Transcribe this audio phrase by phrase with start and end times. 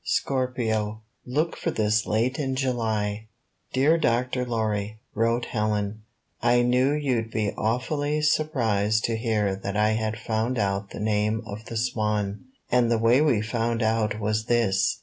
[0.03, 3.27] SCORPIO Look for this late in July
[3.71, 4.47] "Dear Dr.
[4.47, 6.01] Lorry/' wrote Helen,
[6.41, 11.43] "I knew you'd be awfully surprised to hear that I had found out the name
[11.45, 12.45] of the Swan.
[12.71, 14.97] And the way we found out was this.